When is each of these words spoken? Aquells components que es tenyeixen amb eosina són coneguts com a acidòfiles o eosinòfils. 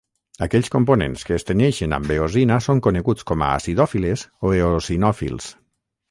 Aquells 0.43 0.69
components 0.75 1.25
que 1.25 1.33
es 1.41 1.43
tenyeixen 1.49 1.91
amb 1.97 2.13
eosina 2.15 2.57
són 2.67 2.81
coneguts 2.87 3.27
com 3.33 3.43
a 3.47 3.49
acidòfiles 3.59 4.23
o 4.51 4.55
eosinòfils. 4.63 5.51